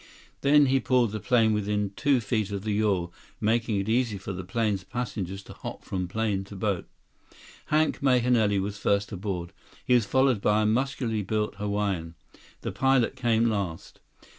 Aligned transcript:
Then 0.41 0.65
he 0.65 0.79
pulled 0.79 1.11
the 1.11 1.19
plane 1.19 1.53
within 1.53 1.91
two 1.95 2.21
feet 2.21 2.49
of 2.49 2.63
the 2.63 2.71
yawl, 2.73 3.13
making 3.39 3.79
it 3.79 3.87
easy 3.87 4.17
for 4.17 4.33
the 4.33 4.43
plane's 4.43 4.83
passengers 4.83 5.43
to 5.43 5.53
hop 5.53 5.83
from 5.85 6.07
plane 6.07 6.43
to 6.45 6.55
boat. 6.55 6.87
Hank 7.67 8.01
Mahenili 8.01 8.59
was 8.59 8.79
first 8.79 9.11
aboard. 9.11 9.53
He 9.85 9.93
was 9.93 10.05
followed 10.07 10.41
by 10.41 10.63
a 10.63 10.65
muscularly 10.65 11.21
built 11.21 11.57
Hawaiian. 11.57 12.15
The 12.61 12.71
pilot 12.71 13.15
came 13.15 13.45
last. 13.45 13.99